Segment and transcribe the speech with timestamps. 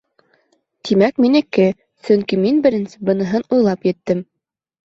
[0.89, 1.67] Тимәк, минеке,
[2.07, 4.29] сөнки мин беренсе быныһын уйлап еттем.